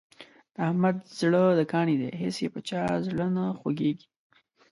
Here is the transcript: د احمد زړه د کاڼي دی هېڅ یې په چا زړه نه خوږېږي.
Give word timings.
د 0.55 0.57
احمد 0.67 0.97
زړه 1.19 1.43
د 1.59 1.61
کاڼي 1.71 1.95
دی 2.01 2.09
هېڅ 2.21 2.35
یې 2.43 2.49
په 2.53 2.59
چا 2.69 2.81
زړه 3.07 3.25
نه 3.37 3.45
خوږېږي. 3.59 4.07